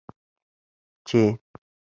[1.07, 1.21] چې: